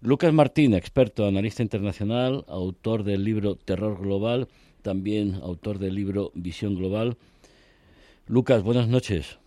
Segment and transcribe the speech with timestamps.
[0.00, 4.46] Lucas Martín, experto, analista internacional, autor del libro Terror Global,
[4.82, 7.16] también autor del libro Visión Global.
[8.28, 9.40] Lucas, buenas noches.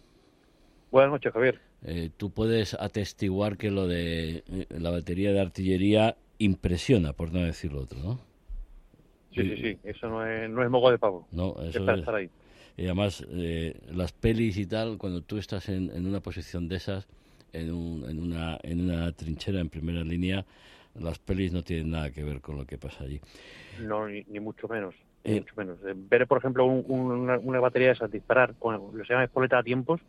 [0.92, 1.62] Buenas noches, Javier.
[1.86, 7.40] Eh, tú puedes atestiguar que lo de eh, la batería de artillería impresiona, por no
[7.40, 8.20] decirlo otro, ¿no?
[9.34, 11.28] Sí, sí, sí, eso no es, no es mogo de pavo.
[11.32, 12.30] No, eso es, estar ahí.
[12.76, 16.76] Y además, eh, las pelis y tal, cuando tú estás en, en una posición de
[16.76, 17.08] esas,
[17.54, 17.70] en,
[18.08, 20.46] en, una, en una trinchera en primera línea,
[21.00, 23.20] las pelis no tienen nada que ver con lo que pasa allí.
[23.80, 24.96] No, ni, mucho menos.
[25.24, 25.78] Ni eh, mucho menos.
[25.86, 29.60] Eh, ver, por ejemplo, una, batería de esas disparar con lo que se llama espoleta
[29.60, 30.02] a tiempos,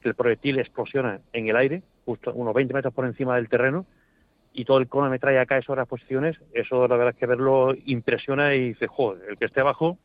[0.00, 3.86] que el proyectil explosiona en el aire, justo unos 20 metros por encima del terreno,
[4.52, 7.26] y todo el cono me trae acá sobre las posiciones, eso la verdad es que
[7.26, 9.98] verlo impresiona y dice, joder, el que esté abajo,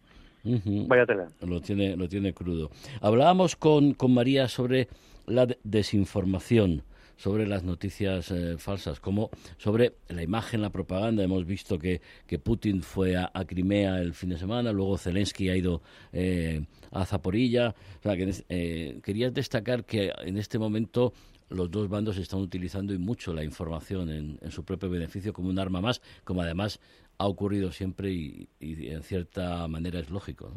[0.44, 1.28] vaya tela.
[1.42, 2.72] Lo tiene, lo tiene crudo.
[3.02, 4.88] Hablábamos con, con María sobre
[5.28, 6.84] la desinformación
[7.22, 11.24] sobre las noticias eh, falsas, como sobre la imagen, la propaganda.
[11.24, 15.56] Hemos visto que, que Putin fue a, Crimea el fin de semana, luego Zelensky ha
[15.56, 15.84] ido
[16.14, 17.76] eh, a Zaporilla.
[18.00, 21.14] O sea, que, eh, querías destacar que en este momento
[21.50, 25.50] los dos bandos están utilizando y mucho la información en, en, su propio beneficio como
[25.50, 26.80] un arma más, como además
[27.22, 30.52] ha ocurrido siempre y, y en cierta manera es lógico.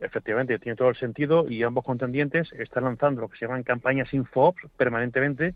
[0.00, 4.12] Efectivamente, tiene todo el sentido y ambos contendientes están lanzando lo que se llaman campañas
[4.12, 5.54] infoops permanentemente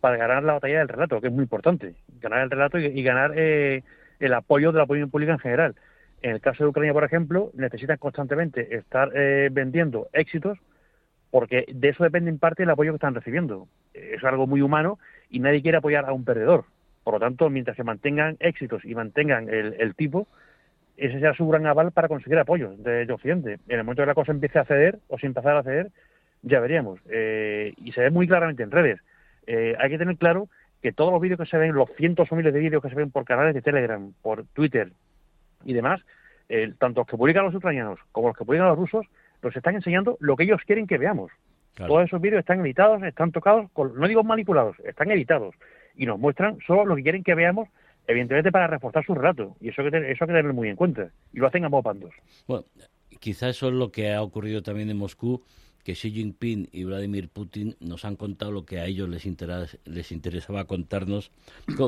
[0.00, 1.94] para ganar la batalla del relato, que es muy importante.
[2.20, 3.84] Ganar el relato y, ganar eh,
[4.20, 5.76] el apoyo de la opinión pública en general.
[6.20, 10.58] En el caso de Ucrania, por ejemplo, necesitan constantemente estar eh, vendiendo éxitos
[11.30, 13.68] porque de eso depende en parte el apoyo que están recibiendo.
[13.94, 14.98] Es algo muy humano
[15.30, 16.64] y nadie quiere apoyar a un perdedor.
[17.06, 20.26] Por lo tanto, mientras se mantengan éxitos y mantengan el tipo,
[20.96, 23.60] ese será su gran aval para conseguir apoyo de, Occidente.
[23.68, 25.92] En el momento que la cosa empiece a ceder o sin empezar a ceder,
[26.42, 26.98] ya veríamos.
[27.08, 28.98] Eh, y se ve muy claramente en redes.
[29.46, 30.48] Eh, hay que tener claro
[30.82, 32.96] que todos los vídeos que se ven, los cientos o miles de vídeos que se
[32.96, 34.90] ven por canales de Telegram, por Twitter
[35.64, 36.00] y demás,
[36.48, 39.06] eh, tanto los que publican los ucranianos como los que publican los rusos,
[39.42, 41.30] nos están enseñando lo que ellos quieren que veamos.
[41.76, 45.54] Todos esos vídeos están editados, están tocados, no digo manipulados, están editados
[45.96, 47.68] y nos muestran solo lo que quieren que veamos
[48.06, 50.76] evidentemente para reforzar su relato, y eso hay que, eso hay que tenerlo muy en
[50.76, 52.14] cuenta, y lo hacen a modo pandos.
[52.46, 52.64] Bueno,
[53.18, 55.42] quizá eso es lo que ha ocurrido también en Moscú,
[55.82, 59.24] que Xi Jinping y Vladimir Putin nos han contado lo que a ellos les,
[59.84, 61.30] les interesaba contarnos.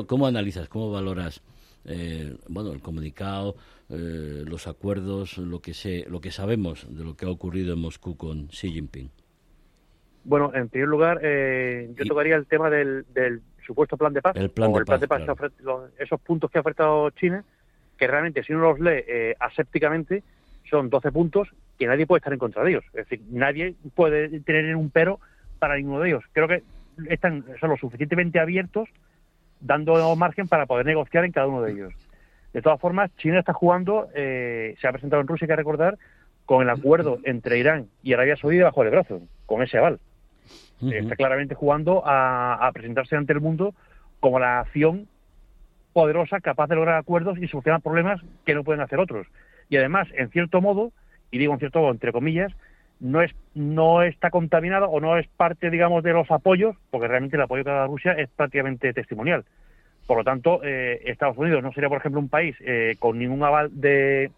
[0.07, 1.41] ¿Cómo, analizas, cómo valoras
[1.83, 3.55] eh, bueno, el comunicado,
[3.89, 7.79] eh, los acuerdos, lo que, sé, lo que sabemos de lo que ha ocurrido en
[7.79, 9.09] Moscú con Xi Jinping?
[10.23, 14.35] Bueno, en primer lugar, eh, yo tocaría el tema del, del supuesto plan de paz,
[14.35, 15.21] el plan de paz,
[15.99, 17.43] esos puntos que ha ofertado China,
[17.97, 20.23] que realmente si uno los lee eh, asépticamente,
[20.67, 21.47] son 12 puntos
[21.77, 22.83] que nadie puede estar en contra de ellos.
[22.87, 25.19] Es decir, nadie puede tener un pero
[25.59, 26.23] para ninguno de ellos.
[26.33, 26.63] Creo que
[27.09, 28.89] están son lo suficientemente abiertos,
[29.59, 31.93] dando margen para poder negociar en cada uno de ellos.
[32.53, 35.99] De todas formas, China está jugando, eh, se ha presentado en Rusia, hay que recordar,
[36.45, 39.99] con el acuerdo entre Irán y Arabia Saudí bajo el brazo, con ese aval.
[40.81, 43.73] Está claramente jugando a, presentarse ante el mundo
[44.19, 45.07] como la acción
[45.93, 49.27] poderosa capaz de lograr acuerdos y solucionar problemas que no pueden hacer otros.
[49.69, 50.91] Y además, en cierto modo,
[51.31, 52.53] y digo en cierto modo entre comillas,
[52.99, 57.35] no es no está contaminado o no es parte, digamos, de los apoyos, porque realmente
[57.35, 59.43] el apoyo que da Rusia es prácticamente testimonial.
[60.07, 63.43] Por lo tanto, eh, Estados Unidos no sería, por ejemplo, un país eh, con ningún
[63.43, 64.31] aval de,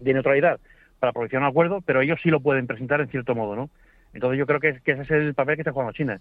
[0.00, 0.60] de neutralidad
[1.00, 3.70] para producir un acuerdo, pero ellos sí lo pueden presentar en cierto modo, ¿no?
[4.12, 6.20] Entonces yo creo que, ese es el papel que está jugando China.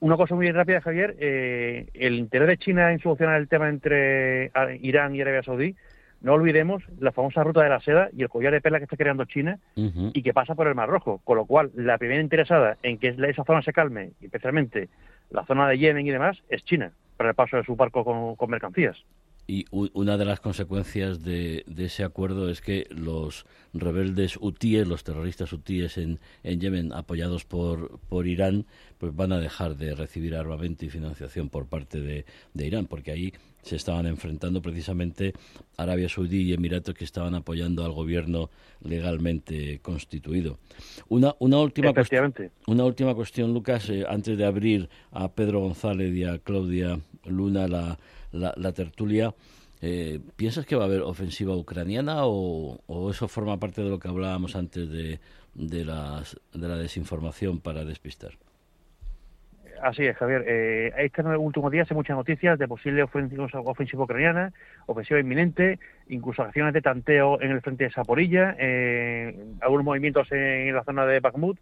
[0.00, 4.50] Una cosa muy rápida, Javier, eh, el interés de China en solucionar el tema entre
[4.80, 5.76] Irán y Arabia Saudí,
[6.20, 8.96] no olvidemos la famosa ruta de la seda y el collar de perla que está
[8.96, 12.78] creando China y que pasa por el Mar Rojo, con lo cual la primera interesada
[12.82, 14.88] en que esa zona se calme, especialmente
[15.30, 18.50] la zona de Yemen y demás, es China, para el paso de su barco con
[18.50, 18.96] mercancías.
[19.46, 23.44] Y una de las consecuencias de, ese acuerdo es que los
[23.74, 28.64] rebeldes hutíes, los terroristas hutíes en, en Yemen, apoyados por, por Irán,
[28.98, 33.34] pues van a dejar de recibir armamento y financiación por parte de, Irán, porque ahí
[33.60, 35.34] se estaban enfrentando precisamente
[35.76, 38.48] Arabia Saudí y Emiratos que estaban apoyando al gobierno
[38.82, 40.58] legalmente constituido.
[41.08, 41.92] Una, una, última,
[42.66, 47.68] una última cuestión, Lucas, eh, antes de abrir a Pedro González y a Claudia Luna
[47.68, 47.98] la
[48.34, 49.34] la, tertulia.
[49.80, 52.78] Eh, ¿Piensas que va a haber ofensiva ucraniana o,
[53.10, 55.20] eso forma parte de lo que hablábamos antes de,
[55.54, 58.32] de, las, de la desinformación para despistar?
[59.82, 60.44] Así es, Javier.
[60.46, 64.52] Eh, en los últimos días hay muchas noticias de posible ofensiva, ofensiva ucraniana,
[64.86, 65.78] ofensiva inminente,
[66.08, 71.04] incluso acciones de tanteo en el frente de Saporilla, eh, algunos movimientos en, la zona
[71.04, 71.58] de Bakhmut.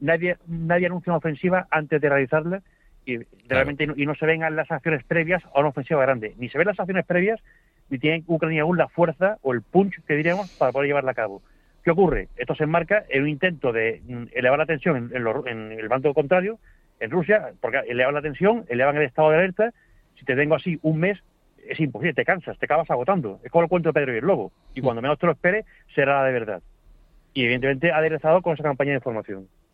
[0.00, 2.62] Nadie, nadie anuncia una ofensiva antes de realizarla
[3.04, 3.18] y
[3.48, 6.34] realmente y no se vengan las acciones previas a una ofensiva grande.
[6.38, 7.40] Ni se ven las acciones previas,
[7.88, 11.14] ni tiene Ucrania aún la fuerza o el punch, que diríamos, para poder llevarla a
[11.14, 11.42] cabo.
[11.82, 12.28] ¿Qué ocurre?
[12.36, 16.58] Esto se enmarca en un intento de mm, elevar la tensión en, el bando contrario,
[17.00, 19.72] en Rusia, porque elevan la tensión, elevan el estado de alerta.
[20.18, 21.18] Si te tengo así un mes,
[21.66, 23.40] es imposible, te cansas, te acabas agotando.
[23.42, 24.52] Es como el cuento de Pedro y el Lobo.
[24.74, 25.64] Y cuando menos te lo espere,
[25.94, 26.62] será la de verdad.
[27.32, 29.48] Y evidentemente ha aderezado con esa campaña de información.